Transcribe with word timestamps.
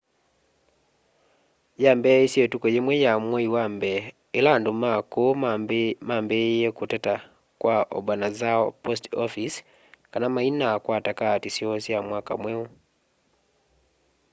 yambiisye 1.83 2.41
ituku 2.45 2.67
yimwe 2.75 2.93
ya 3.05 3.13
mwai 3.25 3.47
wa 3.55 3.65
mbee 3.75 3.99
ila 4.37 4.49
andu 4.55 4.71
ma 4.81 4.91
kuu 5.11 5.33
mambiiiye 6.09 6.69
kuteta 6.77 7.15
kwa 7.61 7.75
obanazawa 7.97 8.65
post 8.83 9.05
office 9.25 9.57
kana 10.11 10.27
mainakwata 10.35 11.11
kaati 11.19 11.49
syoo 11.55 11.77
sya 11.85 11.99
mwaka 12.09 12.33
mweu 12.41 12.65